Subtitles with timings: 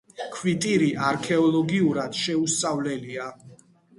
[0.35, 3.31] ქვიტირი არქეოლოგიურად შეუსწავლელია.